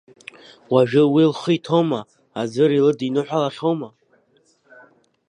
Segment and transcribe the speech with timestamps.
[0.73, 2.01] Уажәы уи лхы иҭоума,
[2.41, 3.89] аӡәыр илыдиныҳәалахьоума…